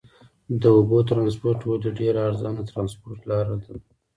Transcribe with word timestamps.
د 0.61 0.63
اوبو 0.77 0.97
ترانسپورت 1.09 1.59
ولې 1.63 1.89
ډېره 1.99 2.19
ارزانه 2.29 2.63
ترانسپورت 2.69 3.19
لار 3.29 3.45
ده؟ 3.63 3.73